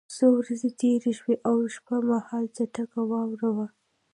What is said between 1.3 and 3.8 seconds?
او شپه مهال چټکه واوره وه